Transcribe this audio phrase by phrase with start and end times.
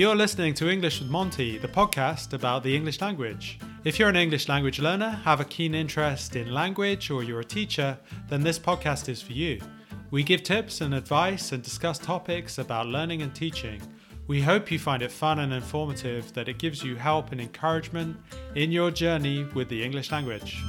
[0.00, 3.58] You're listening to English with Monty, the podcast about the English language.
[3.84, 7.44] If you're an English language learner, have a keen interest in language, or you're a
[7.44, 9.60] teacher, then this podcast is for you.
[10.10, 13.82] We give tips and advice and discuss topics about learning and teaching.
[14.26, 18.16] We hope you find it fun and informative, that it gives you help and encouragement
[18.54, 20.64] in your journey with the English language.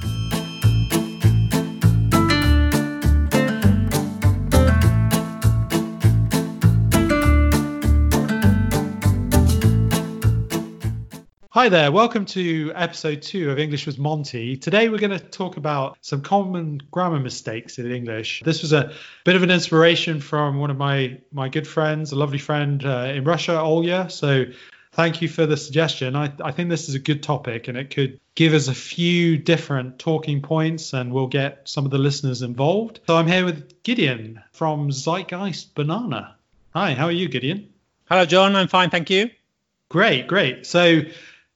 [11.54, 14.56] Hi there, welcome to episode two of English with Monty.
[14.56, 18.40] Today we're going to talk about some common grammar mistakes in English.
[18.42, 22.16] This was a bit of an inspiration from one of my, my good friends, a
[22.16, 24.10] lovely friend uh, in Russia, Olya.
[24.10, 24.46] So
[24.92, 26.16] thank you for the suggestion.
[26.16, 29.36] I, I think this is a good topic and it could give us a few
[29.36, 33.00] different talking points and we'll get some of the listeners involved.
[33.06, 36.34] So I'm here with Gideon from Zeitgeist Banana.
[36.70, 37.68] Hi, how are you, Gideon?
[38.08, 38.56] Hello, John.
[38.56, 39.28] I'm fine, thank you.
[39.90, 40.64] Great, great.
[40.64, 41.02] So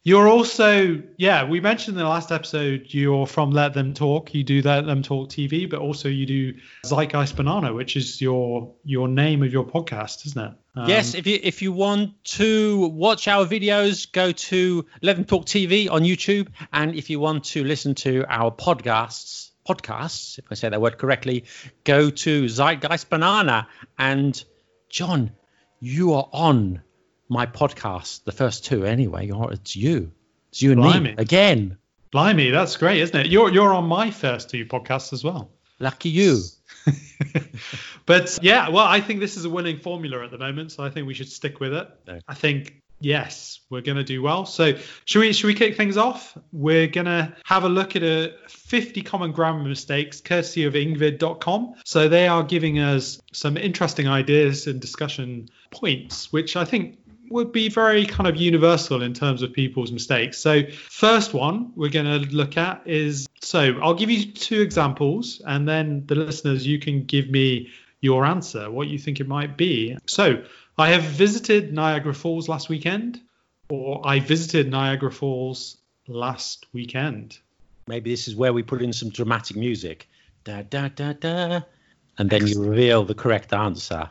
[0.07, 4.33] you're also, yeah, we mentioned in the last episode you're from Let Them Talk.
[4.33, 6.55] You do Let Them Talk TV, but also you do
[6.85, 10.53] Zeitgeist Banana, which is your your name of your podcast, isn't it?
[10.77, 15.25] Um, yes, if you if you want to watch our videos, go to Let Them
[15.25, 20.45] Talk TV on YouTube, and if you want to listen to our podcasts, podcasts, if
[20.53, 21.47] I say that word correctly,
[21.83, 23.67] go to Zeitgeist Banana.
[23.99, 24.41] And
[24.89, 25.33] John,
[25.81, 26.83] you are on
[27.29, 29.31] my podcast, the first two anyway.
[29.33, 30.13] It's you.
[30.51, 31.11] It's you and Blimey.
[31.11, 31.79] me again.
[32.13, 33.27] Blimey, that's great, isn't it?
[33.27, 35.51] You're you're on my first two podcasts as well.
[35.79, 36.43] Lucky you.
[38.07, 40.91] but yeah, well, I think this is a winning formula at the moment, so I
[40.91, 41.89] think we should stick with it.
[42.07, 42.21] No.
[42.27, 44.47] I think yes, we're going to do well.
[44.47, 44.75] So,
[45.05, 46.37] should we should we kick things off?
[46.53, 51.75] We're going to have a look at a 50 common grammar mistakes courtesy of engvid.com.
[51.85, 56.99] So, they are giving us some interesting ideas and discussion points which I think
[57.31, 60.39] would be very kind of universal in terms of people's mistakes.
[60.39, 65.41] So, first one we're going to look at is so I'll give you two examples,
[65.47, 69.57] and then the listeners, you can give me your answer, what you think it might
[69.57, 69.97] be.
[70.07, 70.43] So,
[70.79, 73.21] I have visited Niagara Falls last weekend,
[73.69, 77.39] or I visited Niagara Falls last weekend.
[77.89, 80.09] Maybe this is where we put in some dramatic music.
[80.45, 81.61] Da da da da.
[82.19, 84.11] And then you reveal the correct answer.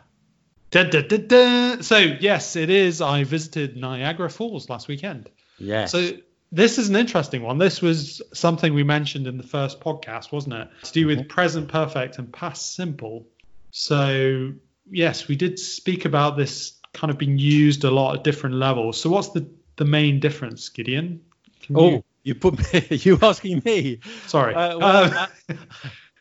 [0.76, 1.82] Da, da, da.
[1.82, 3.00] So yes, it is.
[3.00, 5.30] I visited Niagara Falls last weekend.
[5.58, 5.86] Yeah.
[5.86, 6.10] So
[6.52, 7.58] this is an interesting one.
[7.58, 10.68] This was something we mentioned in the first podcast, wasn't it?
[10.84, 11.28] To do with mm-hmm.
[11.30, 13.26] present perfect and past simple.
[13.72, 14.52] So
[14.92, 19.00] yes, we did speak about this kind of being used a lot at different levels.
[19.00, 21.22] So what's the the main difference, Gideon?
[21.62, 22.04] Can oh, you...
[22.24, 24.02] you put me, you asking me?
[24.28, 24.54] Sorry.
[24.54, 25.54] Uh, well, uh,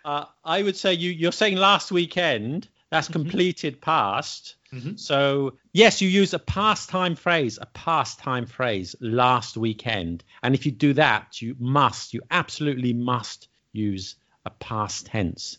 [0.05, 3.23] uh, I would say you you're saying last weekend that's mm-hmm.
[3.23, 4.55] completed past.
[4.73, 4.97] Mm-hmm.
[4.97, 10.23] So yes, you use a past time phrase, a past time phrase last weekend.
[10.45, 15.59] And if you do that, you must, you absolutely must use a past tense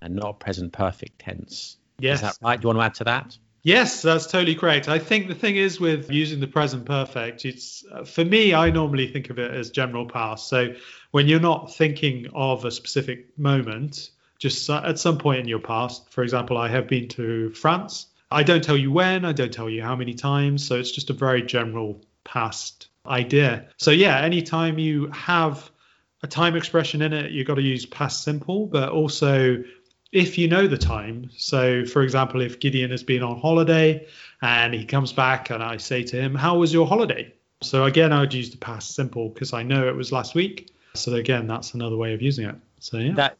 [0.00, 1.76] and not present perfect tense.
[2.00, 2.16] Yes.
[2.16, 2.60] Is that right?
[2.60, 3.38] Do you want to add to that?
[3.62, 4.88] Yes, that's totally correct.
[4.88, 8.70] I think the thing is with using the present perfect, it's uh, for me, I
[8.70, 10.48] normally think of it as general past.
[10.48, 10.74] So
[11.12, 14.10] when you're not thinking of a specific moment,
[14.42, 16.12] just at some point in your past.
[16.12, 18.06] For example, I have been to France.
[18.28, 20.66] I don't tell you when, I don't tell you how many times.
[20.66, 23.68] So it's just a very general past idea.
[23.76, 25.70] So, yeah, anytime you have
[26.24, 29.62] a time expression in it, you've got to use past simple, but also
[30.10, 31.30] if you know the time.
[31.36, 34.08] So, for example, if Gideon has been on holiday
[34.40, 37.32] and he comes back and I say to him, How was your holiday?
[37.62, 40.74] So, again, I would use the past simple because I know it was last week.
[40.94, 42.56] So, again, that's another way of using it.
[42.82, 43.14] So, yeah.
[43.14, 43.38] That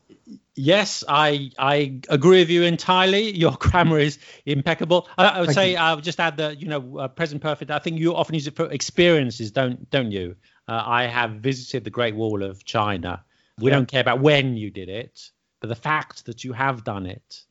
[0.54, 3.36] yes, I I agree with you entirely.
[3.36, 5.08] Your grammar is impeccable.
[5.18, 5.78] I, I would Thank say you.
[5.78, 7.72] I would just add that you know uh, present perfect.
[7.72, 10.36] I think you often use it for experiences, don't don't you?
[10.68, 13.24] Uh, I have visited the Great Wall of China.
[13.58, 13.78] We yeah.
[13.78, 17.42] don't care about when you did it, but the fact that you have done it,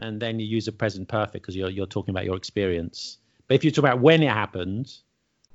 [0.00, 3.18] and then you use a present perfect because you're you're talking about your experience.
[3.46, 4.92] But if you talk about when it happened,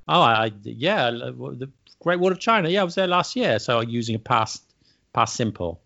[0.08, 1.70] oh, I, yeah, the
[2.00, 2.70] Great Wall of China.
[2.70, 4.65] Yeah, I was there last year, so I'm using a past
[5.16, 5.80] past simple.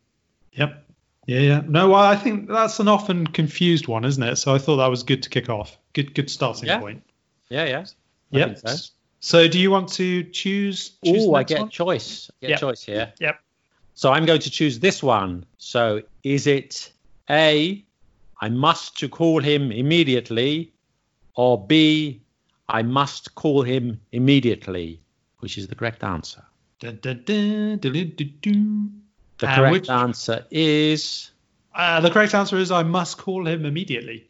[0.55, 0.85] Yep.
[1.27, 1.63] Yeah, yeah.
[1.65, 4.37] No, well, I think that's an often confused one, isn't it?
[4.37, 5.79] So I thought that was good to kick off.
[5.93, 6.81] Good, good starting yeah.
[6.81, 7.05] point.
[7.49, 7.85] Yeah, yeah.
[8.31, 8.59] yep.
[8.59, 8.75] So.
[9.21, 9.49] so.
[9.49, 10.91] do you want to choose?
[11.05, 11.69] choose oh, I get one?
[11.69, 12.29] choice.
[12.31, 12.61] I get yep.
[12.61, 13.13] choice here.
[13.21, 13.39] Yep.
[13.95, 15.47] So I'm going to choose this one.
[15.59, 16.93] So is it
[17.29, 17.85] A,
[18.41, 20.73] I must to call him immediately,
[21.37, 22.21] or B,
[22.69, 25.01] I must call him immediately,
[25.39, 26.43] which is the correct answer.
[26.81, 27.77] Da, da, da,
[29.41, 31.31] the uh, correct which, answer is.
[31.75, 34.29] Uh, the correct answer is I must call him immediately.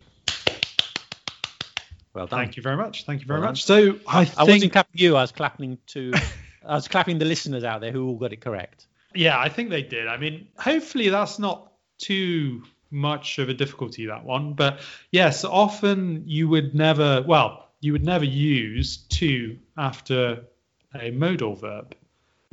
[2.15, 2.41] Well done.
[2.41, 3.05] Thank you very much.
[3.05, 3.65] Thank you very Well much.
[3.65, 5.17] So I think I wasn't clapping you.
[5.17, 6.13] I was clapping to.
[6.67, 8.87] I was clapping the listeners out there who all got it correct.
[9.15, 10.07] Yeah, I think they did.
[10.07, 14.55] I mean, hopefully that's not too much of a difficulty that one.
[14.55, 14.81] But
[15.11, 17.23] yes, often you would never.
[17.23, 20.45] Well, you would never use to after
[20.95, 21.95] a modal verb.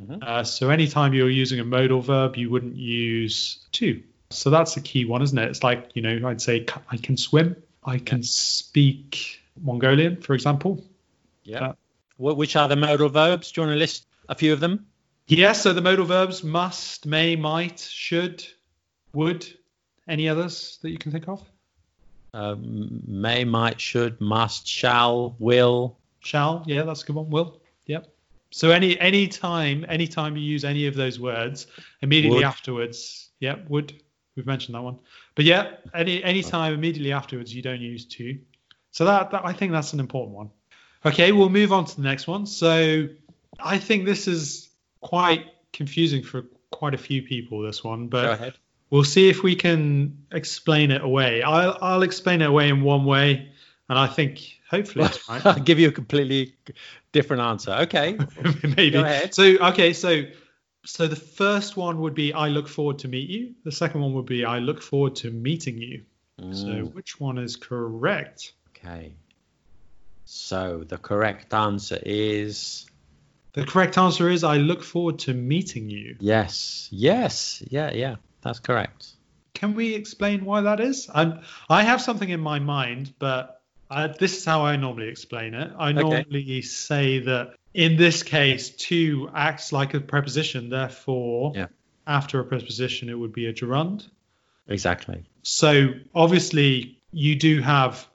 [0.02, 0.22] Mhm.
[0.22, 4.02] Uh, so anytime you're using a modal verb, you wouldn't use to.
[4.30, 5.48] So that's a key one, isn't it?
[5.50, 10.84] It's like you know, I'd say I can swim, I can speak Mongolian, for example.
[11.44, 11.68] Yeah.
[11.68, 11.72] Uh,
[12.16, 13.50] Wh- Which are the modal verbs?
[13.52, 14.86] Do you want to list a few of them?
[15.26, 18.46] Yeah, so the modal verbs must, may, might, should,
[19.12, 19.46] would.
[20.06, 21.42] Any others that you can think of?
[22.32, 25.98] Um, may, might, should, must, shall, will.
[26.20, 27.30] Shall, yeah, that's a good one.
[27.30, 27.60] Will.
[28.50, 31.66] So any any time any time you use any of those words,
[32.02, 32.44] immediately Would.
[32.44, 34.00] afterwards, yeah, would.
[34.36, 34.98] We've mentioned that one.
[35.34, 38.38] But yeah, any any time immediately afterwards you don't use to.
[38.90, 40.50] So that, that I think that's an important one.
[41.04, 42.46] Okay, we'll move on to the next one.
[42.46, 43.08] So
[43.60, 47.62] I think this is quite confusing for quite a few people.
[47.62, 48.54] This one, but Go ahead.
[48.90, 51.42] We'll see if we can explain it away.
[51.42, 53.50] I'll, I'll explain it away in one way,
[53.88, 55.44] and I think hopefully it's right.
[55.44, 56.54] I'll give you a completely
[57.12, 57.72] different answer.
[57.72, 58.18] Okay.
[58.76, 58.90] Maybe.
[58.90, 59.34] Go ahead.
[59.34, 60.22] So okay, so
[60.84, 63.54] so the first one would be I look forward to meet you.
[63.64, 66.04] The second one would be I look forward to meeting you.
[66.52, 68.52] So Mm, which one is correct?
[68.68, 69.14] okay.
[70.24, 72.86] So the correct answer is
[73.54, 76.16] The correct answer is I look forward to meeting you.
[76.20, 76.88] yes.
[76.92, 77.62] Yes.
[77.70, 77.92] Yeah.
[77.92, 78.16] Yeah.
[78.42, 79.08] That's correct.
[79.54, 81.08] Can we explain why that is?
[81.12, 83.57] I'm, I have something in my mind, but
[83.90, 85.72] I, this is how I normally explain it.
[85.78, 91.66] I normally say that in this case, to acts like a preposition, therefore, Yeah.
[92.06, 94.06] after a preposition, it would be a gerund.
[94.66, 95.24] Exactly.
[95.42, 98.06] So obviously, you do have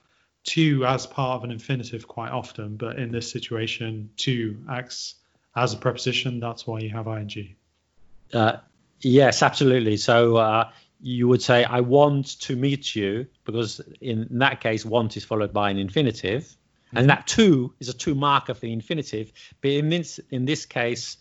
[0.46, 5.16] to as part of an infinitive quite often, but in this situation, to acts
[5.56, 6.40] as a preposition.
[6.40, 7.56] That's why you have ing.
[8.34, 8.58] Uh,
[9.00, 9.98] yes, absolutely.
[9.98, 10.72] So uh,
[11.04, 15.52] you would say, I want to meet you, because in that case, want is followed
[15.52, 16.56] by an infinitive.
[16.96, 19.32] And that to is a to marker for the infinitive.
[19.62, 21.18] But in this, in this case,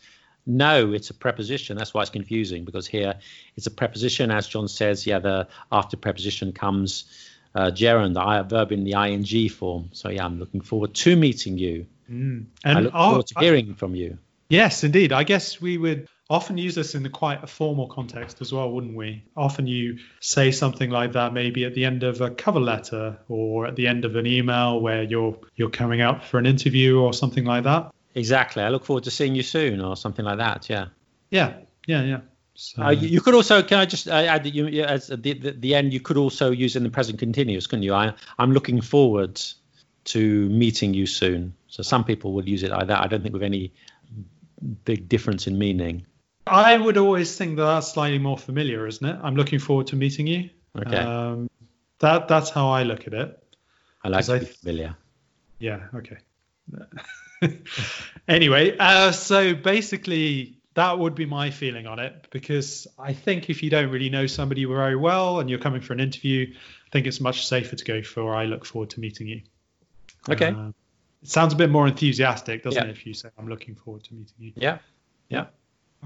[0.47, 1.79] no, it's a preposition.
[1.79, 3.15] That's why it's confusing, because here
[3.57, 4.31] it's a preposition.
[4.31, 7.05] As John says, yeah, the after preposition comes
[7.55, 9.89] uh, gerund, the I- verb in the ing form.
[9.93, 11.87] So yeah, I'm looking forward to meeting you.
[12.11, 12.47] Mm.
[12.65, 14.19] I And look oh, forward to hearing from you.
[14.51, 15.13] Yes, indeed.
[15.13, 18.71] I guess we would often use this in a quite a formal context as well,
[18.71, 19.23] wouldn't we?
[19.37, 23.67] Often you say something like that maybe at the end of a cover letter or
[23.67, 27.13] at the end of an email where you're you're coming out for an interview or
[27.13, 27.93] something like that.
[28.15, 28.63] Exactly.
[28.63, 30.69] I look forward to seeing you soon, or something like that.
[30.69, 30.87] Yeah.
[31.31, 31.55] Yeah,
[31.87, 32.21] yeah, yeah.
[32.55, 35.23] So, Uh, you, you could also, can I just uh, add that you, as at
[35.23, 37.95] the, the, the end, you could also use in the present continuous, couldn't you?
[37.95, 39.41] I, I'm looking forward
[40.05, 41.55] to meeting you soon.
[41.69, 43.03] So some people would use it like that.
[43.03, 43.73] I don't think with any
[44.85, 46.07] big difference in meaning.
[46.47, 49.19] I would always think that that's slightly more familiar, isn't it?
[49.23, 50.51] I'm looking forward to meeting you.
[50.77, 50.97] Okay.
[50.97, 51.49] Um,
[52.01, 53.39] that that's how I look at it.
[54.03, 54.97] I like I be familiar.
[55.59, 55.87] Yeah.
[55.95, 56.19] Okay.
[58.29, 63.63] anyway, uh, so basically, that would be my feeling on it because I think if
[63.63, 67.07] you don't really know somebody very well and you're coming for an interview, I think
[67.07, 69.43] it's much safer to go for I look forward to meeting you.
[70.29, 70.49] Okay.
[70.49, 70.73] Uh,
[71.23, 72.89] it sounds a bit more enthusiastic, doesn't Yeah.
[72.89, 74.53] it, if you say I'm looking forward to meeting you?
[74.57, 74.79] Yeah.
[75.29, 75.47] Yeah.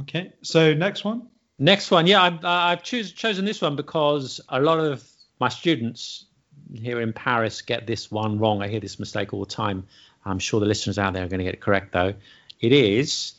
[0.02, 0.32] Okay.
[0.42, 1.28] So next one.
[1.58, 2.06] Next one.
[2.06, 5.02] Yeah, I've, uh, I've choose, chosen this one because a lot of
[5.40, 6.26] my students
[6.74, 8.62] here in Paris get this one wrong.
[8.62, 9.86] I hear this mistake all the time.
[10.24, 12.12] I'm sure the listeners out there are going to get it correct, though.
[12.60, 13.34] It is,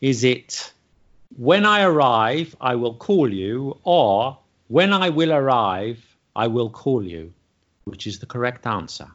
[0.00, 0.72] is it
[1.36, 4.38] when I arrive, I will call you, or
[4.68, 6.04] when I will arrive,
[6.36, 7.32] I will call you,
[7.84, 9.08] which is the correct answer.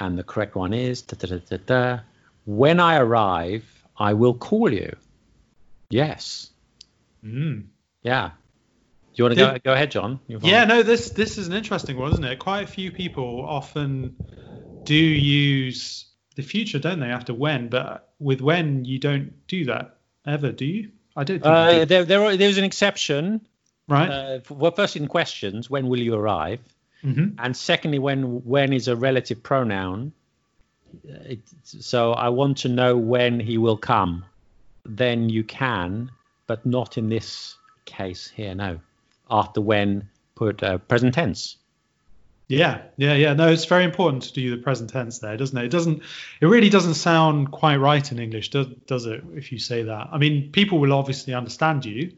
[0.00, 2.00] And the correct one is da, da, da,
[2.46, 3.64] when I arrive,
[3.96, 4.94] I will call you.
[5.90, 6.50] Yes.
[7.24, 7.64] Mm.
[8.02, 8.30] Yeah.
[8.30, 10.20] Do you want to go, Did- go ahead, John?
[10.28, 12.38] Yeah, no, this this is an interesting one, isn't it?
[12.38, 14.16] Quite a few people often
[14.84, 17.68] do use the future, don't they, after when?
[17.68, 20.90] But with when, you don't do that ever, do you?
[21.16, 21.84] I don't think Uh, do.
[21.86, 23.40] there, there, are- there's an exception.
[23.86, 24.10] right.
[24.10, 26.60] Uh, well, first in questions, when will you arrive?
[27.02, 30.12] hmm And secondly, when when is a relative pronoun?
[31.08, 34.24] Uh, It, so I want to know when he will come.
[34.84, 36.10] Then you can,
[36.46, 38.54] but not in this case here.
[38.54, 38.80] No.
[39.30, 41.56] After when, put uh, present tense.
[42.46, 43.32] Yeah, yeah, yeah.
[43.32, 45.64] No, it's very important to do the present tense there, doesn't it?
[45.64, 46.02] It doesn't.
[46.42, 49.24] It really doesn't sound quite right in English, does does it?
[49.34, 52.12] If you say that, I mean, people will obviously understand you.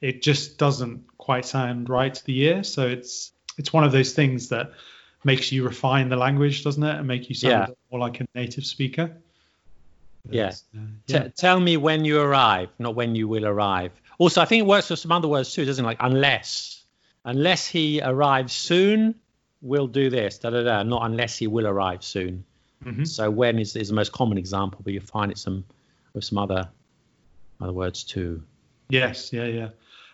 [0.00, 2.62] It just doesn't quite sound right to the ear.
[2.62, 4.70] So it's it's one of those things that
[5.24, 7.74] makes you refine the language, doesn't it, and make you sound Yeah.
[7.90, 9.16] more like a native speaker.
[10.30, 10.52] Yeah.
[11.06, 13.92] But, uh, T- tell me when you arrive, not when you will arrive.
[14.18, 15.86] Also, I think it works for some other words too, doesn't it?
[15.86, 16.84] Like unless,
[17.24, 19.16] unless he arrives soon,
[19.60, 20.38] we'll do this.
[20.38, 20.82] Da da da.
[20.82, 22.44] Not unless he will arrive soon.
[22.84, 23.06] Mhm.
[23.06, 25.64] So when is, is the most common example, but you find it some
[26.14, 26.68] with some other
[27.60, 28.42] other words too.
[28.88, 29.68] Yes, yeah, yeah.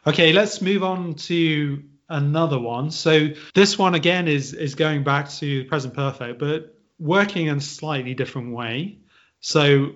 [0.07, 2.91] Okay, let's move on to another one.
[2.91, 7.61] So this one again is is going back to present perfect, but working in a
[7.61, 8.99] slightly different way.
[9.41, 9.93] So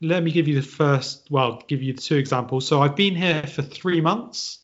[0.00, 2.66] let me give you the first, well, give you the two examples.
[2.66, 4.58] So I've been here for three months.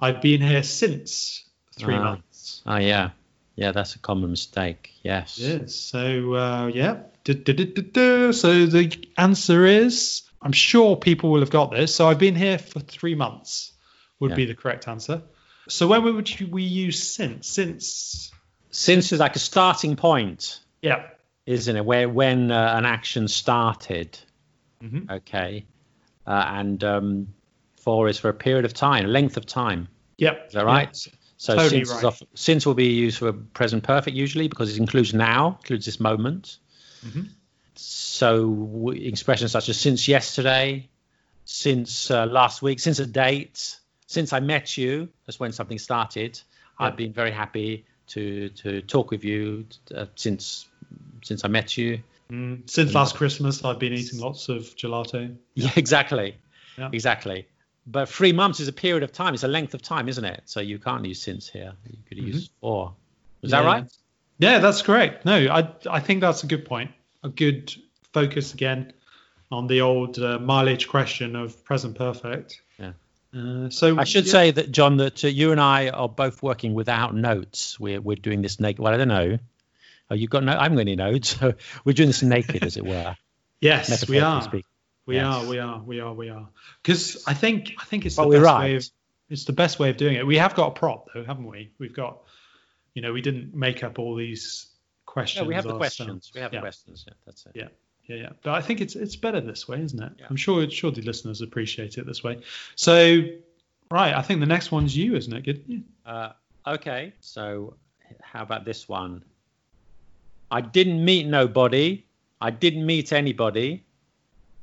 [0.00, 1.44] I've been here since
[1.78, 2.02] three Ah.
[2.02, 2.62] months.
[2.66, 3.10] Oh yeah,
[3.56, 4.90] yeah, that's a common mistake.
[5.02, 5.38] Yes.
[5.38, 5.74] Yes.
[5.74, 7.02] So uh, yeah.
[7.24, 8.32] Du-du-du-du-du.
[8.32, 11.94] So the answer is, I'm sure people will have got this.
[11.94, 13.72] So I've been here for three months.
[14.20, 14.36] Would Yeah.
[14.36, 15.22] be the correct answer.
[15.68, 17.46] So when would you, we use since?
[17.46, 18.30] Since.
[18.70, 21.08] Since is like a starting point, Yeah.
[21.50, 21.84] Isn't it?
[21.84, 24.18] Where when uh, an action started.
[24.82, 25.10] Mhm.
[25.10, 25.66] Okay.
[26.26, 27.34] Uh, and um,
[27.76, 29.88] for is for a period of time, a length of time.
[30.18, 30.46] Yep.
[30.48, 31.06] Is that right?
[31.06, 31.12] Yeah.
[31.36, 32.04] So Totally since, right.
[32.04, 35.98] off, since will be used for present perfect usually because it includes now, includes this
[35.98, 36.58] moment.
[37.04, 37.28] Mhm.
[37.74, 40.88] So w- expressions such as since yesterday,
[41.46, 46.40] since uh, last week, since a date, since I met you, that's when something started.
[46.78, 50.66] I've been very happy to to talk with you uh, since
[51.22, 52.02] since I met you.
[52.30, 52.68] Mm.
[52.70, 55.34] Since last Christmas, I've been eating lots of gelato.
[55.54, 56.36] Yeah, exactly,
[56.78, 56.90] Yeah.
[56.92, 57.46] exactly.
[57.86, 59.34] But three months is a period of time.
[59.34, 60.42] It's a length of time, isn't it?
[60.44, 61.72] So you can't use since here.
[61.88, 62.94] You could use for.
[63.42, 63.66] Is that Mm-hmm.
[63.66, 63.84] Right?
[64.38, 65.24] Yeah, that's correct.
[65.24, 66.92] No, I I think that's a good point.
[67.24, 67.74] A good
[68.12, 68.92] focus again
[69.50, 72.60] on the old uh, mileage question of present perfect.
[72.78, 72.92] Yeah.
[73.36, 74.32] Uh, so I should yeah.
[74.32, 77.78] say that John, that uh, you and I are both working without notes.
[77.80, 78.78] We're we're doing this naked.
[78.80, 79.38] Well, I don't know.
[80.10, 80.52] Oh, you've got no.
[80.58, 81.36] I haven't got any notes.
[81.40, 83.16] So we're doing this naked, as it were.
[83.60, 84.42] yes, we are.
[84.42, 84.64] speaking.
[85.06, 85.24] We Yes.
[85.26, 85.46] are.
[85.48, 85.80] We are.
[85.82, 86.12] We are.
[86.12, 86.48] We are.
[86.82, 88.60] Because I think I think it's But the we're best right.
[88.64, 88.86] way of
[89.28, 90.26] it's the best way of doing it.
[90.26, 91.70] We have got a prop though, haven't we?
[91.78, 92.18] We've got,
[92.94, 94.66] you know, we didn't make up all these
[95.06, 95.42] questions.
[95.44, 95.96] No, we have the ourselves.
[95.96, 96.32] questions.
[96.34, 96.58] We have Yeah.
[96.58, 97.04] the questions.
[97.06, 97.52] Yeah, that's it.
[97.54, 97.68] Yeah.
[98.06, 98.28] Yeah, yeah.
[98.42, 100.12] But I think it's it's better this way, isn't it?
[100.18, 100.26] Yeah.
[100.28, 102.40] I'm sure sure the listeners appreciate it this way.
[102.74, 103.20] So,
[103.90, 105.44] right, I think the next one's you, isn't it?
[105.44, 105.64] Good.
[105.68, 105.78] Yeah.
[106.04, 106.32] Uh,
[106.66, 107.76] okay, so
[108.20, 109.22] how about this one?
[110.50, 112.04] I didn't meet nobody.
[112.40, 113.84] I didn't meet anybody,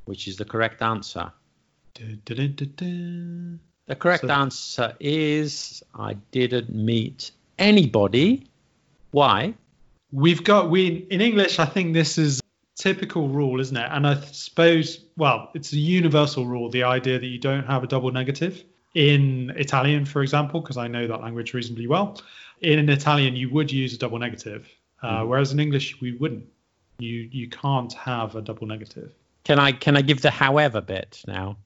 [0.05, 1.31] which is the correct answer.
[1.93, 3.59] Du-du-du-du-du.
[3.87, 8.47] The correct So- answer is I didn't meet anybody.
[9.11, 9.53] Why?
[10.11, 11.59] We've got we in English.
[11.59, 12.41] I think this is
[12.75, 13.87] typical rule, isn't it?
[13.91, 16.69] And I suppose, well, it's a universal rule.
[16.69, 18.63] The idea that you don't have a double negative
[18.93, 22.21] in Italian, for example, because I know that language reasonably well.
[22.61, 24.67] In Italian, you would use a double negative,
[25.01, 26.45] uh, whereas in English we wouldn't.
[26.99, 29.13] You you can't have a double negative.
[29.43, 31.57] Can I can I give the however bit now?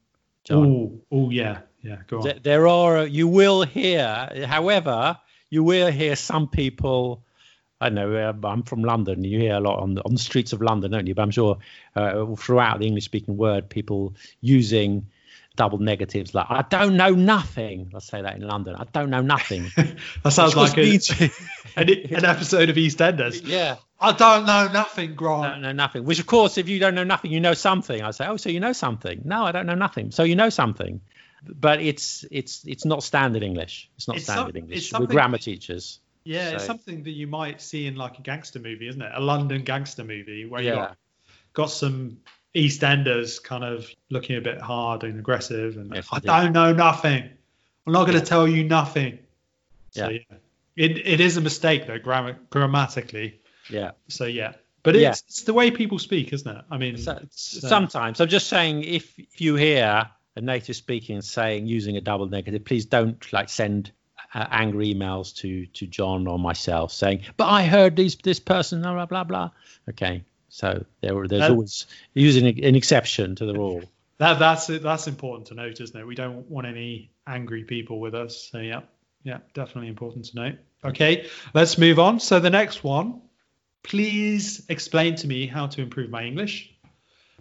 [0.50, 1.98] Oh, oh yeah, yeah.
[2.08, 2.24] Go on.
[2.24, 5.18] Th- There are you will hear, however,
[5.50, 7.24] you will hear some people.
[7.80, 9.24] I know uh, I'm from London.
[9.24, 11.16] You hear a lot on the, on the streets of London, don't you?
[11.16, 11.58] But I'm sure
[11.96, 15.08] uh, throughout the English-speaking world, people using
[15.56, 18.76] double negatives like "I don't know nothing." Let's say that in London.
[18.78, 19.72] I don't know nothing.
[20.24, 21.32] that sounds Which like a,
[21.76, 23.42] an, an episode of EastEnders.
[23.46, 25.46] yeah, I don't know nothing, Grant.
[25.46, 26.06] I don't know nothing.
[26.06, 28.02] Which, of course, if you don't know nothing, you know something.
[28.02, 30.12] I say, "Oh, so you know something?" No, I don't know nothing.
[30.12, 31.02] So you know something,
[31.44, 33.90] but it's it's it's not standard English.
[33.98, 34.94] It's not It's standard some- English.
[34.94, 36.00] We're grammar teachers.
[36.24, 39.12] Yeah, it's something that you might see in like a gangster movie, isn't it?
[39.16, 40.98] A London gangster movie where you got,
[41.54, 42.18] got some
[42.56, 47.24] EastEnders kind of looking a bit hard and aggressive, and Yes, I don't know nothing.
[47.88, 49.20] I'm not going to tell you nothing.
[49.92, 50.20] So Yeah.
[50.30, 50.38] yeah,
[50.76, 53.40] it it is a mistake though, grammar grammatically.
[53.70, 53.92] Yeah.
[54.08, 54.54] So yeah,
[54.84, 55.12] but Yeah.
[55.12, 56.66] it's, it's the way people speak, isn't it?
[56.70, 60.76] I mean, So, it's, uh, sometimes I'm just saying if if you hear a native
[60.76, 63.92] speaking saying using a double negative, please don't like send
[64.34, 68.82] uh, angry emails to to John or myself saying, "But I heard these this person
[68.82, 69.50] blah blah blah blah."
[69.90, 73.84] Okay, so there there's That- always using an exception to the rule.
[74.18, 76.06] That that's that's important to note, isn't it?
[76.06, 78.50] We don't want any angry people with us.
[78.52, 78.82] So yeah,
[79.24, 80.56] yeah, definitely important to note.
[80.84, 82.20] Okay, let's move on.
[82.20, 83.22] So the next one,
[83.82, 86.72] please explain to me how to improve my English.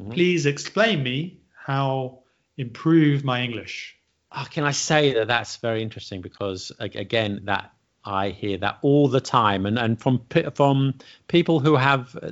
[0.00, 0.12] Mhm.
[0.12, 2.20] Please explain me how
[2.56, 3.96] improve my English.
[4.32, 7.72] Oh, can I say that that's very interesting because again that
[8.04, 10.94] I hear that all the time and and from from
[11.28, 12.30] people who have uh,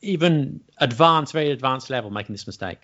[0.00, 2.78] even advanced very advanced level making this mistake.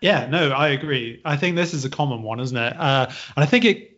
[0.00, 1.20] Yeah, no, I agree.
[1.24, 2.76] I think this is a common one, isn't it?
[2.78, 3.94] Uh, and I think it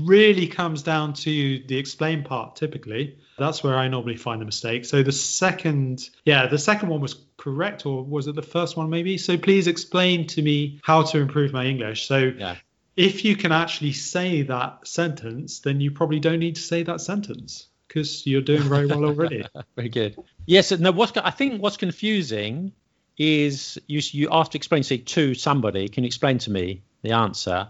[0.00, 3.18] really comes down to the explain part typically.
[3.38, 4.84] That's where I normally find the mistake.
[4.84, 8.90] So the second, yeah, the second one was correct, or was it the first one
[8.90, 9.16] maybe?
[9.16, 12.06] So please explain to me how to improve my English.
[12.06, 12.56] So Yeah.
[12.96, 17.00] If you can actually say that sentence, then you probably don't need to say that
[17.00, 19.44] sentence because you're doing very well already.
[19.76, 20.16] Very good.
[20.46, 20.70] Yes.
[20.70, 20.92] no.
[20.92, 22.72] What's I think what's confusing
[23.18, 25.88] is you you ask to explain say to somebody.
[25.88, 27.68] Can you explain to me the answer?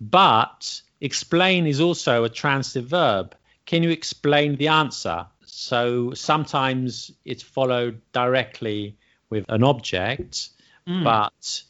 [0.00, 3.34] But explain is also a transitive verb.
[3.64, 5.26] Can you explain the answer?
[5.46, 8.96] So sometimes it's followed directly
[9.30, 10.50] with an object,
[10.86, 11.04] mm.
[11.04, 11.62] but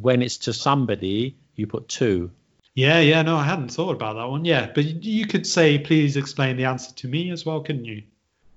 [0.00, 2.30] when it's to somebody, you put two.
[2.74, 4.44] Yeah, yeah, no, I hadn't thought about that one.
[4.44, 8.02] Yeah, but you could say, please explain the answer to me as well, couldn't you?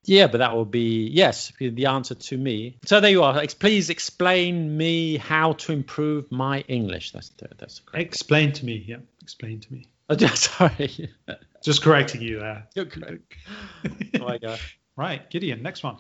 [0.04, 2.78] Yeah, but that would be yes, the answer to me.
[2.86, 3.46] So there you are.
[3.60, 7.12] Please explain me how to improve my English.
[7.12, 7.30] That's
[7.60, 8.08] that's the correct.
[8.08, 8.84] Explain to me.
[8.88, 9.88] Yeah, explain to me.
[10.12, 11.12] Oh, sorry.
[11.64, 12.68] Just correcting you there.
[12.74, 13.36] You're correct.
[14.20, 14.60] Oh my God.
[14.96, 15.98] right, Gideon, next one.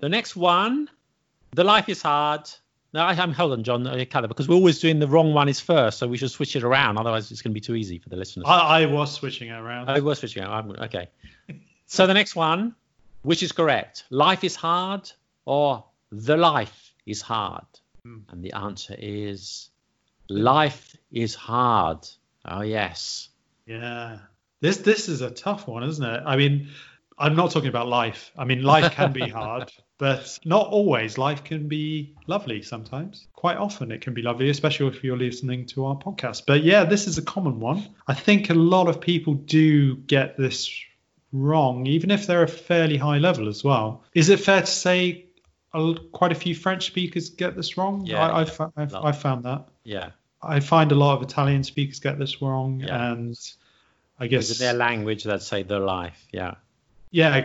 [0.00, 0.90] The next one,
[1.52, 2.50] the life is hard.
[2.96, 5.50] No, I, I'm hold on, John, uh, Callum, because we're always doing the wrong one
[5.50, 6.96] is first, so we should switch it around.
[6.96, 8.46] Otherwise, it's going to be too easy for the listeners.
[8.48, 9.90] I, I was switching it around.
[9.90, 10.42] I was switching.
[10.44, 11.10] I'm, okay.
[11.84, 12.74] So the next one,
[13.20, 14.04] which is correct?
[14.08, 15.10] Life is hard
[15.44, 17.66] or the life is hard?
[18.02, 18.20] Hmm.
[18.30, 19.68] And the answer is
[20.30, 21.98] life is hard.
[22.46, 23.28] Oh yes.
[23.66, 24.20] Yeah.
[24.62, 26.22] This this is a tough one, isn't it?
[26.24, 26.70] I mean,
[27.18, 28.32] I'm not talking about life.
[28.38, 31.16] I mean, life can be hard, but not always.
[31.18, 33.26] Life can be lovely sometimes.
[33.34, 36.42] Quite often it can be lovely, especially if you're listening to our podcast.
[36.46, 37.88] But yeah, this is a common one.
[38.06, 40.70] I think a lot of people do get this
[41.32, 44.04] wrong, even if they're a fairly high level as well.
[44.14, 45.26] Is it fair to say
[45.72, 48.04] a, quite a few French speakers get this wrong?
[48.06, 48.94] Yeah, I, I've, I've.
[48.94, 49.68] I've found that.
[49.84, 50.10] Yeah.
[50.42, 53.12] I find a lot of Italian speakers get this wrong, Yeah.
[53.12, 53.34] and
[54.20, 56.26] I Is guess it their language that say their life?
[56.32, 56.54] Yeah.
[57.16, 57.40] Yeah.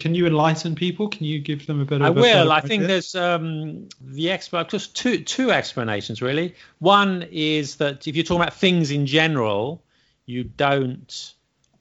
[0.00, 1.06] Can you enlighten people?
[1.06, 2.08] Can you give them a bit of?
[2.08, 2.50] I will.
[2.50, 6.56] I think there's um, the expert just two two explanations really.
[6.80, 9.84] One is that if you're talking about things in general,
[10.24, 11.34] you don't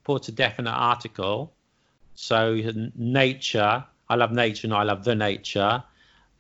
[0.03, 1.51] put a definite article.
[2.13, 2.61] So
[2.95, 5.83] nature, I love nature, and I love the nature.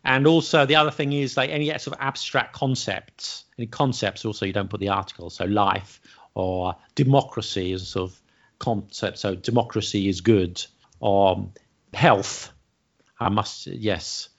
[0.03, 3.45] And also the other thing is like any sort of abstract concepts.
[3.57, 5.31] Any concepts also you don't put the article.
[5.31, 5.99] So life
[6.35, 8.21] or democracy is a sort of
[8.59, 9.17] concept.
[9.17, 10.63] So democracy is good.
[10.99, 11.49] Or
[11.93, 12.51] health.
[13.19, 14.29] I must yes,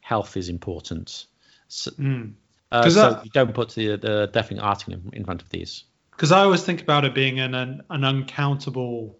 [0.00, 1.26] health is important.
[1.68, 2.34] So, Mm.
[2.72, 5.84] uh, so that- you don't put the, the definite article in, in front of these.
[6.10, 9.18] Because I always think about it being an, an an uncountable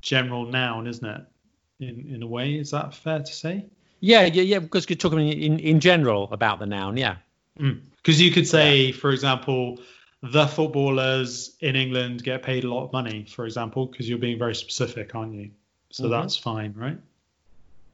[0.00, 1.22] general noun, isn't it?
[1.80, 3.66] In in a way, is that fair to say?
[4.00, 4.58] Yeah, yeah, yeah.
[4.60, 6.96] Because you're talking in, in general about the noun.
[6.96, 7.16] Yeah.
[7.58, 9.80] Because you could say, for example,
[10.22, 14.38] the footballers in England get paid a lot of money, for example, because you're being
[14.38, 15.50] very specific, aren't you?
[15.90, 16.10] So Mhm.
[16.10, 16.98] that's fine, right?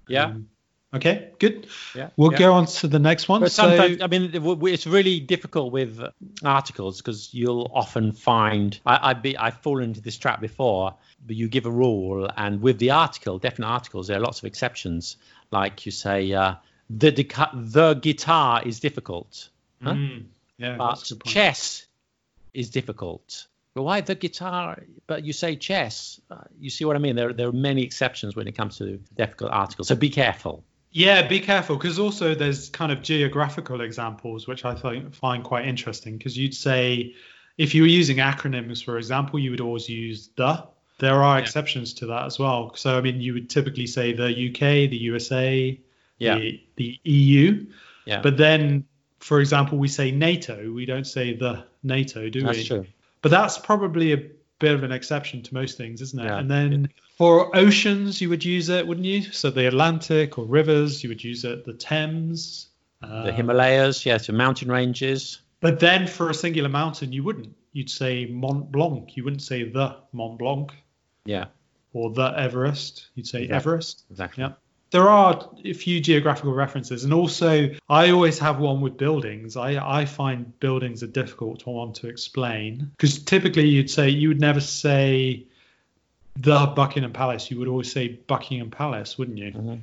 [0.08, 0.26] Yeah.
[0.26, 0.48] Um,
[0.94, 1.66] okay, good.
[1.94, 2.10] Yeah.
[2.16, 2.38] We'll yeah.
[2.38, 3.40] go on to the next one.
[3.40, 4.30] But So- sometimes, I mean,
[4.68, 6.00] it's really difficult with
[6.44, 10.94] articles because you'll often find I, I be I've fallen into this trap before.
[11.26, 14.44] But you give a rule, and with the article, definite articles, there are lots of
[14.44, 15.16] exceptions.
[15.50, 16.54] Like you say, uh,
[16.90, 19.48] the the guitar is difficult,
[19.82, 19.94] huh?
[19.94, 20.26] Mm,
[20.58, 21.34] yeah, but that's a good point.
[21.34, 21.86] chess
[22.54, 23.46] is difficult.
[23.76, 24.82] But why the guitar?
[25.06, 26.18] But you say chess.
[26.30, 27.14] Uh, you see what I mean?
[27.14, 29.88] There there are many exceptions when it comes to difficult articles.
[29.88, 30.64] So be careful.
[30.92, 35.66] Yeah, be careful because also there's kind of geographical examples which I find find quite
[35.68, 37.14] interesting because you'd say
[37.58, 40.66] if you were using acronyms, for example, you would always use the.
[40.98, 41.42] There are Yeah.
[41.42, 42.74] exceptions to that as well.
[42.76, 45.78] So I mean, you would typically say the UK, the USA,
[46.18, 46.38] Yeah.
[46.38, 47.66] the, the EU.
[48.06, 48.22] Yeah.
[48.22, 48.86] But then,
[49.18, 50.72] for example, we say NATO.
[50.72, 52.64] We don't say the NATO, do That's we?
[52.64, 52.86] true.
[53.22, 54.22] But that's probably a
[54.58, 56.24] bit of an exception to most things, isn't it?
[56.24, 56.38] Yeah.
[56.38, 59.22] And then for oceans, you would use it, wouldn't you?
[59.22, 61.64] So the Atlantic or rivers, you would use it.
[61.64, 62.68] The Thames.
[63.02, 65.40] Uh, The Himalayas, yeah, so mountain ranges.
[65.60, 67.54] But then for a singular mountain, you wouldn't.
[67.72, 69.16] You'd say Mont Blanc.
[69.16, 70.72] You wouldn't say the Mont Blanc
[71.26, 71.46] Yeah,
[71.92, 73.08] or the Everest.
[73.14, 73.56] You'd say Exactly.
[73.56, 74.04] Everest.
[74.10, 74.44] exactly.
[74.44, 74.52] Yeah.
[74.90, 79.56] There are a few geographical references, and also I always have one with buildings.
[79.56, 84.28] I, I find buildings are difficult to want to explain because typically you'd say you
[84.28, 85.44] would never say
[86.36, 87.50] the Buckingham Palace.
[87.50, 89.52] You would always say Buckingham Palace, wouldn't you?
[89.52, 89.80] Mhm.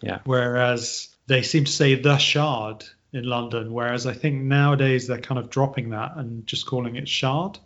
[0.00, 0.18] Yeah.
[0.24, 3.72] Whereas they seem to say the Shard in London.
[3.72, 7.58] Whereas I think nowadays they're kind of dropping that and just calling it Shard.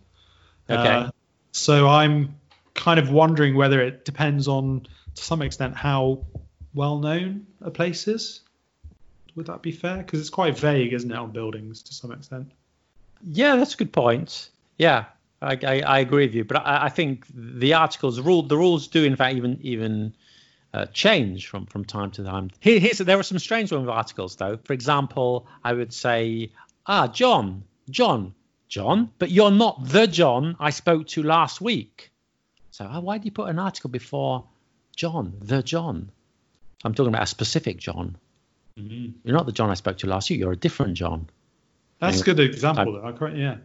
[0.69, 0.89] Okay.
[0.89, 1.11] Uh,
[1.53, 2.35] so I'm
[2.75, 6.25] kind of wondering whether it depends on, to some extent, how
[6.75, 8.41] well known a place is.
[9.37, 9.99] Would that be fair?
[9.99, 12.53] Because it's quite vague, isn't it, on buildings to some extent?
[13.23, 14.51] Yeah, that's a good point.
[14.79, 15.07] Yeah.
[15.43, 18.89] I, I, I, agree with you, but I, I, think the articles, rule, the rules
[18.89, 20.15] do in fact even even
[20.73, 22.51] uh, change from from time to time.
[22.61, 24.59] Here, here's there are some strange ones with articles though.
[24.65, 26.51] For example, I would say,
[26.87, 28.35] ah, John, John,
[28.69, 32.11] John, but you're not the John I spoke to last week.
[32.71, 34.45] So oh, why do you put an article before
[34.97, 36.11] John, the John?
[36.85, 38.17] I'm talking about a specific John.
[38.79, 39.19] Mm-hmm.
[39.25, 40.39] You're not the John I spoke to last year.
[40.39, 41.29] You're a different John.
[42.01, 43.27] That's a good example, though.
[43.29, 43.57] Yeah.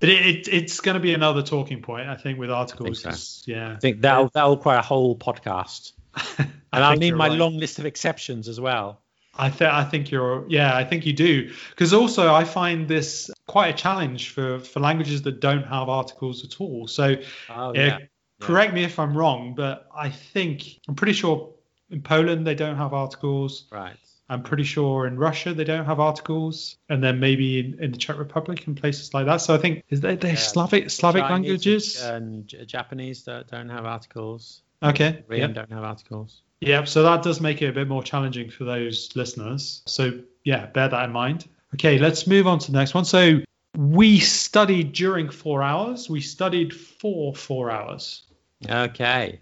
[0.00, 3.04] But it, it, it's going to be another talking point, I think, with articles.
[3.06, 3.50] I so.
[3.50, 3.72] Yeah.
[3.72, 5.92] I think that'll, that'll require a whole podcast.
[6.38, 7.38] and I'll need my right.
[7.38, 9.00] long list of exceptions as well.
[9.38, 11.52] I, th- I think you're, yeah, I think you do.
[11.70, 16.44] Because also, I find this quite a challenge for, for languages that don't have articles
[16.44, 16.88] at all.
[16.88, 17.16] So,
[17.50, 17.96] oh, yeah.
[17.96, 17.98] Uh,
[18.40, 21.54] correct me if I'm wrong, but I think, I'm pretty sure
[21.90, 23.66] in Poland they don't have articles.
[23.70, 23.96] Right.
[24.28, 27.98] I'm pretty sure in Russia they don't have articles, and then maybe in, in the
[27.98, 29.36] Czech Republic and places like that.
[29.36, 33.48] So I think is they they yeah, Slavic Slavic Chinese languages and, and Japanese that
[33.48, 34.62] don't have articles.
[34.82, 35.24] Okay.
[35.26, 35.54] Korean yep.
[35.54, 36.42] don't have articles.
[36.60, 39.82] Yeah, so that does make it a bit more challenging for those listeners.
[39.86, 41.48] So yeah, bear that in mind.
[41.74, 43.04] Okay, let's move on to the next one.
[43.04, 43.40] So
[43.76, 46.08] we studied during four hours.
[46.08, 48.22] We studied for four hours.
[48.68, 49.40] Okay.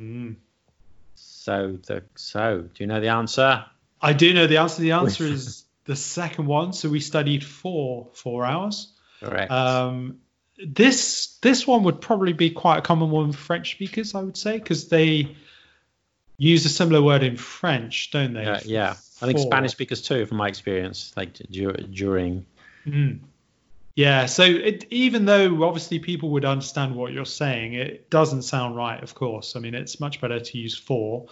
[0.00, 0.36] Mm.
[1.46, 3.64] So the so do you know the answer?
[4.02, 4.82] I do know the answer.
[4.82, 6.72] The answer is the second one.
[6.72, 8.92] So we studied for four hours.
[9.20, 9.52] Correct.
[9.52, 10.18] Um,
[10.58, 14.36] this this one would probably be quite a common one for French speakers, I would
[14.36, 15.36] say, because they
[16.36, 18.44] use a similar word in French, don't they?
[18.44, 22.44] Uh, yeah, I think Spanish speakers too, from my experience, like during.
[22.84, 23.20] Mm.
[23.96, 28.76] Yeah, so it, even though obviously people would understand what you're saying, it doesn't sound
[28.76, 29.56] right, of course.
[29.56, 31.26] I mean, it's much better to use for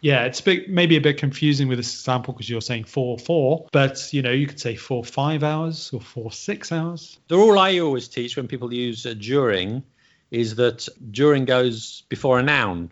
[0.00, 3.66] yeah, it's bit, maybe a bit confusing with this example because you're saying four four,
[3.72, 7.18] but you know you could say four five hours or four six hours.
[7.28, 9.82] The rule I always teach when people use uh, during
[10.30, 12.90] is that during goes before a noun.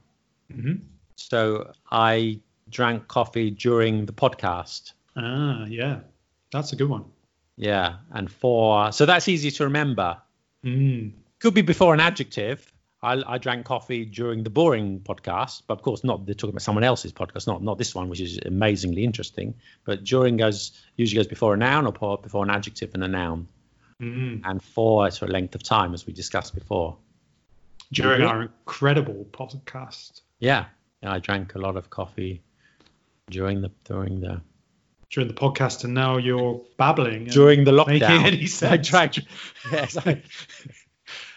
[0.52, 0.84] Mm-hmm.
[1.16, 4.92] So I drank coffee during the podcast.
[5.16, 6.00] Ah, yeah,
[6.52, 7.06] that's a good one.
[7.58, 10.16] Yeah, and for so that's easy to remember.
[10.64, 11.12] Mm.
[11.40, 12.72] Could be before an adjective.
[13.00, 16.24] I, I, drank coffee during the boring podcast, but of course not.
[16.24, 19.54] They're talking about someone else's podcast, not not this one, which is amazingly interesting.
[19.84, 23.48] But during goes usually goes before a noun or before an adjective and a noun,
[24.00, 24.48] mm-hmm.
[24.48, 26.96] and for is for a length of time, as we discussed before.
[27.92, 28.30] During mm-hmm.
[28.30, 30.22] our incredible podcast.
[30.38, 30.66] Yeah,
[31.02, 32.42] yeah, I drank a lot of coffee
[33.30, 34.40] during the during the
[35.10, 38.00] during the podcast, and now you're babbling during the lockdown.
[38.00, 38.92] Making any sense?
[38.94, 39.10] I
[39.72, 39.96] yes.
[40.06, 40.22] I,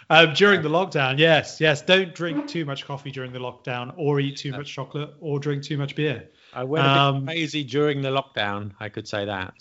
[0.09, 1.81] um, during the lockdown, yes, yes.
[1.81, 5.63] Don't drink too much coffee during the lockdown, or eat too much chocolate, or drink
[5.63, 6.29] too much beer.
[6.53, 8.73] I went a bit crazy during the lockdown.
[8.79, 9.53] I could say that.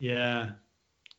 [0.00, 0.50] Yeah,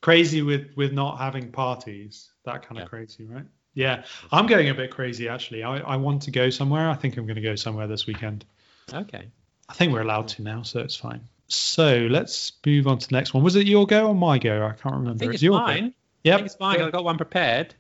[0.02, 2.30] crazy with with not having parties.
[2.44, 3.46] That kind of crazy, right?
[3.74, 5.64] Yeah, I'm going a bit crazy actually.
[5.64, 6.90] I, I want to go somewhere.
[6.90, 8.46] I think I'm going to go somewhere this weekend.
[8.94, 9.30] Okay.
[9.70, 11.22] I think we're allowed to now, so it's fine.
[11.54, 13.44] So let's move on to the next one.
[13.44, 14.66] Was it your go or my go?
[14.66, 15.12] I can't remember.
[15.12, 15.94] I think it's, it's mine.
[16.24, 16.42] Yep.
[16.42, 16.82] it's fine.
[16.82, 17.76] I've got one prepared.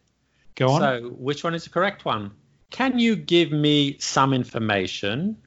[0.56, 0.82] Go on.
[0.82, 2.32] So, which one is the correct one?
[2.70, 5.38] Can you give me some information?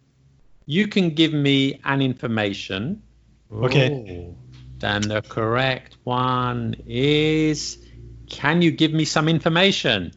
[0.66, 3.02] You can give me an information.
[3.52, 3.92] Okay.
[3.92, 4.36] Ooh.
[4.78, 7.78] Then the correct one is
[8.28, 10.12] Can you give me some information?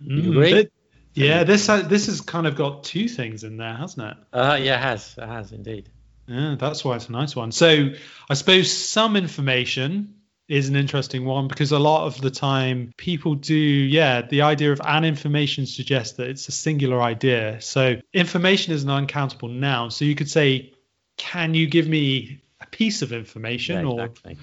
[0.00, 0.68] You mm, agree?
[1.14, 4.16] yeah, this has, this has kind of got two things in there, hasn't it?
[4.32, 5.14] Uh, yeah, it has.
[5.16, 5.88] It has indeed.
[6.26, 7.52] Yeah, that's why it's a nice one.
[7.52, 7.90] So
[8.28, 10.14] I suppose some information
[10.48, 14.72] is an interesting one because a lot of the time people do, yeah, the idea
[14.72, 17.60] of an information suggests that it's a singular idea.
[17.60, 19.90] So information is an uncountable noun.
[19.90, 20.72] So you could say,
[21.16, 23.86] can you give me a piece of information?
[23.86, 24.32] Yeah, exactly.
[24.34, 24.38] Or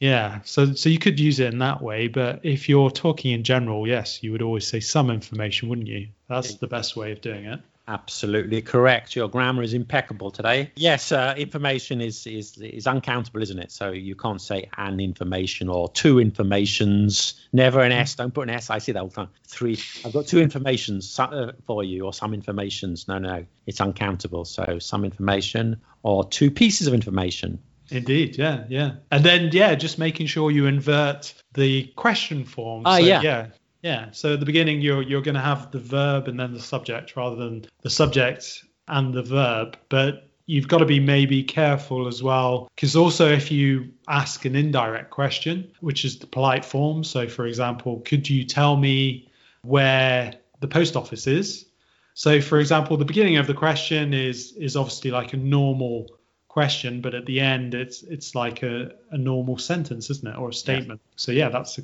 [0.00, 3.44] yeah, so so you could use it in that way, but if you're talking in
[3.44, 6.08] general, yes, you would always say some information, wouldn't you?
[6.28, 7.60] That's the best way of doing it.
[7.88, 9.16] Absolutely correct.
[9.16, 10.70] Your grammar is impeccable today.
[10.76, 13.72] Yes, uh, information is, is is uncountable, isn't it?
[13.72, 17.44] So you can't say an information or two informations.
[17.52, 18.14] Never an S.
[18.14, 18.70] Don't put an S.
[18.70, 19.30] I see that all the time.
[19.48, 19.80] Three.
[20.04, 23.08] I've got two informations uh, for you, or some informations.
[23.08, 24.44] No, no, it's uncountable.
[24.44, 27.58] So some information or two pieces of information.
[27.90, 28.92] Indeed, yeah, yeah.
[29.10, 32.84] And then yeah, just making sure you invert the question form.
[32.86, 33.22] Ah, so, yeah.
[33.22, 33.46] Yeah,
[33.82, 34.10] yeah.
[34.12, 37.16] So at the beginning, you're you're going to have the verb and then the subject
[37.16, 39.76] rather than the subject and the verb.
[39.88, 44.56] But you've got to be maybe careful as well because also if you ask an
[44.56, 47.04] indirect question, which is the polite form.
[47.04, 49.28] So for example, could you tell me
[49.62, 51.66] where the post office is?
[52.14, 56.06] So for example, the beginning of the question is is obviously like a normal
[56.48, 60.50] question, but at the end it's it's like a, a normal sentence, isn't it, or
[60.50, 61.00] a statement?
[61.02, 61.12] Yeah.
[61.16, 61.82] So yeah, that's a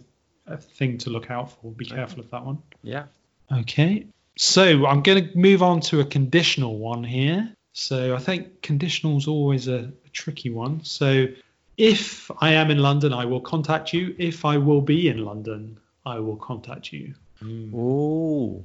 [0.49, 1.73] a thing to look out for.
[1.73, 2.59] Be careful of that one.
[2.83, 3.05] Yeah.
[3.53, 4.07] Okay.
[4.37, 7.53] So I'm going to move on to a conditional one here.
[7.73, 10.85] So I think conditional is always a, a tricky one.
[10.85, 11.27] So
[11.77, 14.15] if I am in London, I will contact you.
[14.19, 17.15] If I will be in London, I will contact you.
[17.41, 17.75] Hmm.
[17.75, 18.65] Ooh.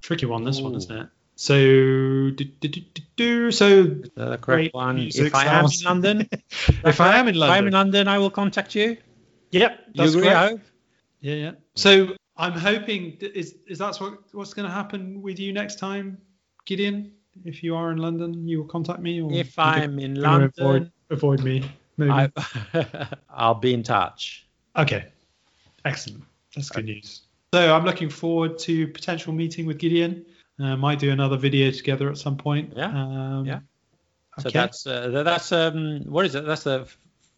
[0.00, 1.08] Tricky one, this one, isn't it?
[1.36, 3.50] So, do, do, do, do, do.
[3.50, 4.96] so The correct Great one.
[4.96, 5.70] music If I am in.
[5.84, 6.28] London,
[6.84, 8.96] if I am in if I am in London, London, I will contact you.
[9.50, 10.70] yep, You that's agree, I correct.
[11.20, 11.52] Yeah, yeah.
[11.74, 16.18] So I'm hoping is is that what what's going to happen with you next time,
[16.66, 17.12] Gideon?
[17.44, 19.20] If you are in London, you will contact me.
[19.20, 21.70] Or If I'm in London, avoid, avoid me.
[21.96, 22.10] Maybe.
[22.10, 22.30] I,
[23.30, 24.46] I'll be in touch.
[24.76, 25.06] Okay,
[25.84, 26.24] excellent.
[26.54, 27.22] That's good news.
[27.52, 30.24] So I'm looking forward to potential meeting with Gideon.
[30.58, 32.72] Uh, might do another video together at some point.
[32.76, 33.60] Yeah, Um, yeah.
[34.38, 34.58] So okay.
[34.58, 36.46] that's uh, that's um what is it?
[36.46, 36.88] That's the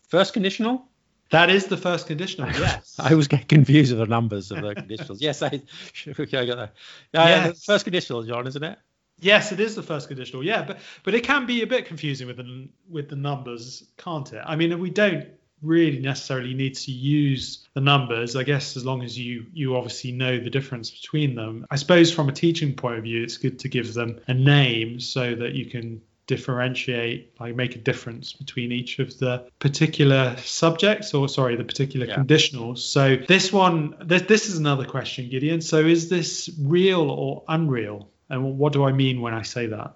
[0.09, 0.89] first conditional.
[1.33, 2.49] That is the first conditional.
[2.59, 2.97] Yes.
[2.99, 5.19] I always get confused with the numbers of the conditionals.
[5.21, 5.61] yes, I,
[6.09, 6.75] okay, I got that.
[7.13, 7.65] Yeah, yeah, Yes.
[7.65, 8.79] first conditional, John, isn't it?
[9.21, 10.43] Yes, it is the first conditional.
[10.45, 14.33] Yeah, but but it can be a bit confusing with the with the numbers, can't
[14.33, 14.43] it?
[14.45, 15.27] I mean, we don't
[15.63, 18.35] really necessarily need to use the numbers.
[18.35, 21.67] I guess as long as you you obviously know the difference between them.
[21.71, 24.99] I suppose from a teaching point of view, it's good to give them a name
[24.99, 31.15] so that you can differentiate, like make a difference between each of the particular subjects,
[31.15, 32.17] or sorry, the particular Yeah.
[32.17, 32.79] conditionals.
[32.79, 35.61] So this one, this, this is another question, Gideon.
[35.61, 38.09] So is this real or unreal?
[38.29, 39.95] And what do I mean when I say that?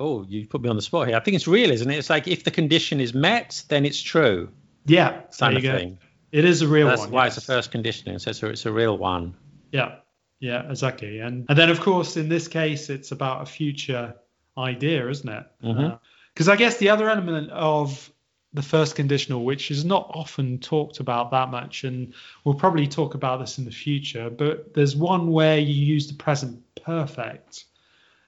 [0.00, 1.16] Oh, you put me on the spot here.
[1.16, 1.96] I think it's real, isn't it?
[1.98, 4.48] It's like if the condition is met, then it's true.
[4.86, 5.76] Yeah, Kind of go.
[5.76, 5.98] thing.
[6.30, 7.10] It is a real That's one.
[7.10, 7.36] why yes.
[7.36, 8.18] it's the first conditioning.
[8.20, 9.34] So it's a, it's a real one.
[9.72, 9.96] Yeah,
[10.40, 11.18] yeah, exactly.
[11.20, 14.14] And and then of course in this case it's about a future
[14.58, 15.46] idea, isn't it?
[15.62, 15.84] Mm-hmm.
[15.84, 15.96] Uh,
[16.34, 18.12] because I guess the other element of
[18.52, 23.14] the first conditional, which is not often talked about that much, and we'll probably talk
[23.14, 27.64] about this in the future, but there's one where you use the present perfect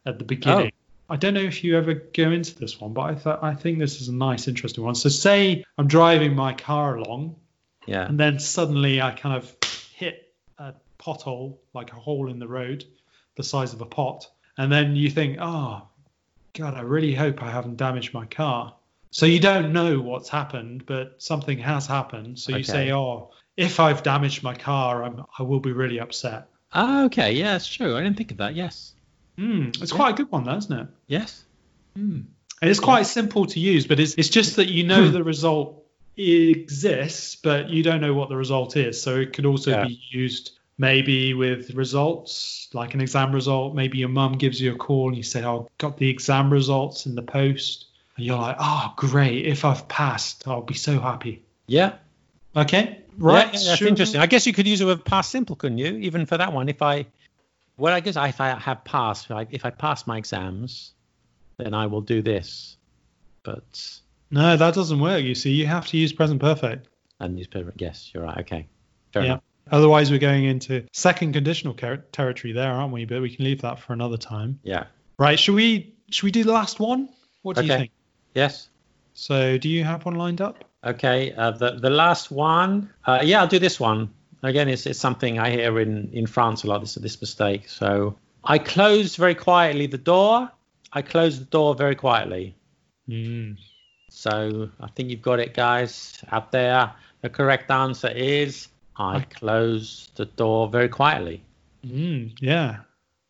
[0.04, 0.72] at the beginning.
[0.74, 1.14] Oh.
[1.14, 3.78] I don't know if you ever go into this one, but I thought I think
[3.78, 4.94] this is a nice, interesting one.
[4.94, 7.36] So say I'm driving my car along
[7.86, 8.06] Yeah.
[8.06, 9.56] and then suddenly I kind of
[9.94, 12.84] hit a pothole, like a hole in the road,
[13.36, 15.82] the size of a pot, and then you think, oh,
[16.54, 18.74] God, I really hope I haven't damaged my car.
[19.12, 22.38] So you don't know what's happened, but something has happened.
[22.38, 22.64] So you Okay.
[22.64, 26.48] say, oh, if I've damaged my car, I'm, I will be really upset.
[26.72, 27.32] Ah, okay.
[27.32, 27.96] Yeah, it's true.
[27.96, 28.54] I didn't think of that.
[28.54, 28.92] Yes.
[29.38, 30.88] Mm, it's quite a good one, though, isn't it?
[31.08, 31.44] Yes.
[31.96, 32.28] And
[32.62, 35.84] it's quite simple to use, but it's, it's just that you know the result
[36.16, 39.00] exists, but you don't know what the result is.
[39.02, 39.86] So it could also Yeah.
[39.86, 43.74] be used maybe with results, like an exam result.
[43.74, 47.04] Maybe your mum gives you a call and you say, Oh, got the exam results
[47.04, 47.86] in the post.
[48.16, 49.46] And you're like, Oh, great.
[49.46, 51.44] If I've passed, I'll be so happy.
[51.66, 51.96] Yeah.
[52.56, 53.02] Okay.
[53.18, 53.44] Right.
[53.46, 53.88] Yeah, that's sure.
[53.88, 54.22] interesting.
[54.22, 55.96] I guess you could use it with past simple, couldn't you?
[55.98, 57.04] Even for that one, if I,
[57.76, 60.94] well, I guess if I have passed, if I, if I pass my exams,
[61.58, 62.78] then I will do this.
[63.42, 65.22] But No, that doesn't work.
[65.22, 66.88] You see, you have to use present perfect.
[67.20, 68.38] and newspaper, yes, you're right.
[68.38, 68.66] Okay,
[69.12, 69.28] fair Yeah.
[69.32, 69.42] enough.
[69.70, 73.04] Otherwise, we're going into second conditional ter- territory there, aren't we?
[73.04, 74.58] But we can leave that for another time.
[74.62, 74.84] Yeah.
[75.18, 75.38] Right.
[75.38, 75.94] Should we?
[76.10, 77.08] Should we do the last one?
[77.42, 77.92] What do you think?
[78.34, 78.68] Yes.
[79.14, 80.64] So, do you have one lined up?
[80.84, 81.32] Okay.
[81.32, 82.90] Uh, the the last one.
[83.04, 84.10] Uh, yeah, I'll do this one.
[84.42, 86.80] Again, it's, it's something I hear in, in France a lot.
[86.80, 87.68] This this mistake.
[87.68, 90.50] So I closed very quietly the door.
[90.92, 92.56] I closed the door very quietly.
[93.08, 93.56] Mm.
[94.10, 96.92] So I think you've got it, guys, out there.
[97.22, 98.68] The correct answer is
[99.00, 101.42] I I- closed the door very quietly
[101.86, 102.80] Mm, yeah.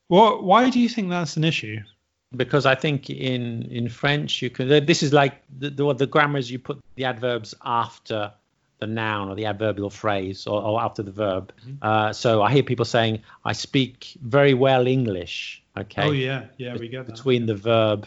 [0.08, 1.78] Well, why do you think that's an issue?
[2.36, 3.44] because I think in
[3.78, 4.68] in French you can.
[4.90, 8.32] This is like the the, the grammar is you put the adverbs after
[8.80, 11.52] the noun or the adverbial phrase or, or after the verb.
[11.82, 15.62] Uh, so I hear people saying I speak very well English.
[15.76, 16.02] Okay.
[16.08, 17.14] Oh yeah, yeah, we get that.
[17.14, 18.06] between the verb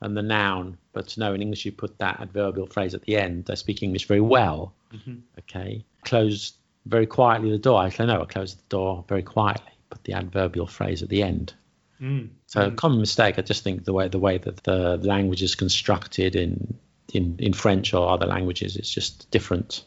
[0.00, 0.78] and the noun.
[0.92, 3.50] But no, in English you put that adverbial phrase at the end.
[3.50, 4.72] I speak English very well.
[4.94, 5.20] Mhm.
[5.40, 5.84] Okay.
[6.04, 6.54] Closed
[6.86, 7.84] very quietly the door.
[7.84, 9.72] Actually, no, I closed the door very quietly.
[9.90, 11.54] Put the adverbial phrase at the end.
[12.00, 12.30] Mm.
[12.46, 13.38] So common mistake.
[13.38, 16.76] I just think the way the way that the language is constructed in
[17.12, 19.84] in in French or other languages, it's just different.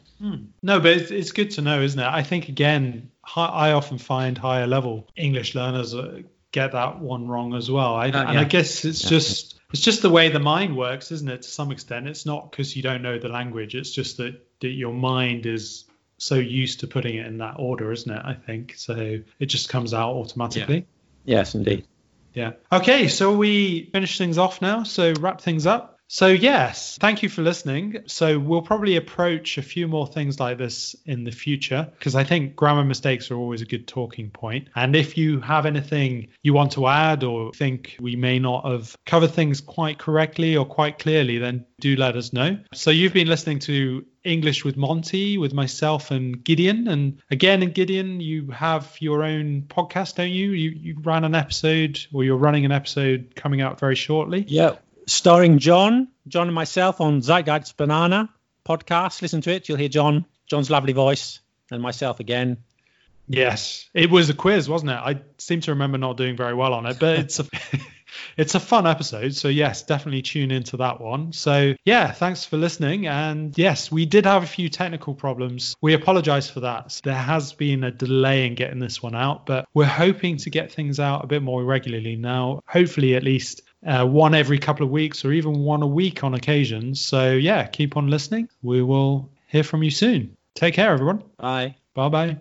[0.61, 2.05] No, but it's, it's good to know, isn't it?
[2.05, 7.25] I think again, hi, I often find higher level English learners uh, get that one
[7.27, 7.95] wrong as well.
[7.95, 8.37] I, Oh, and.
[8.37, 9.11] I guess it's Yeah.
[9.11, 11.43] just it's just the way the mind works, isn't it?
[11.43, 13.75] To some extent, it's not because you don't know the language.
[13.75, 15.85] It's just that, that your mind is
[16.19, 18.21] so used to putting it in that order, isn't it?
[18.23, 19.19] I think so.
[19.39, 20.85] It just comes out automatically.
[21.25, 21.87] Yes, indeed.
[22.33, 22.53] Yeah.
[22.71, 24.83] Okay, so we finish things off now.
[24.83, 25.98] So wrap things up.
[26.11, 27.99] So, yes, thank you for listening.
[28.07, 32.23] So, we'll probably approach a few more things like this in the future because I
[32.23, 34.69] think grammar mistakes are always a good talking point.
[34.75, 38.95] And if you have anything you want to add or think we may not have
[39.05, 42.57] covered things quite correctly or quite clearly, then do let us know.
[42.73, 46.87] So, you've been listening to English with Monty, with myself and Gideon.
[46.87, 50.51] And again, in Gideon, you have your own podcast, don't you?
[50.53, 54.43] You, you ran an episode or you're running an episode coming out very shortly.
[54.47, 54.75] Yeah,
[55.09, 58.29] starring John, John and myself on Zeitgeist Banana
[58.65, 59.21] podcast.
[59.21, 59.67] Listen to it.
[59.67, 61.39] You'll hear John, John's lovely voice,
[61.71, 62.57] and myself again.
[63.27, 64.95] Yes, it was a quiz, wasn't it?
[64.95, 67.45] I seem to remember not doing very well on it, but it's a
[68.37, 69.35] it's a fun episode.
[69.35, 71.31] So yes, definitely tune into that one.
[71.31, 73.05] So yeah, thanks for listening.
[73.05, 75.75] And yes, we did have a few technical problems.
[75.79, 76.99] We apologize for that.
[77.03, 80.71] There has been a delay in getting this one out, but we're hoping to get
[80.71, 82.61] things out a bit more regularly now.
[82.65, 86.33] Hopefully, at least uh, one every couple of weeks or even one a week on
[86.33, 87.01] occasions.
[87.01, 88.49] So, yeah, keep on listening.
[88.61, 90.35] We will hear from you soon.
[90.55, 91.23] Take care, everyone.
[91.37, 91.75] Bye.
[91.93, 92.37] Bye bye.